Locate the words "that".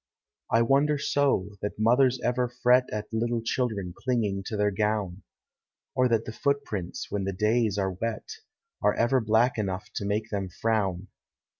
1.61-1.77, 6.07-6.25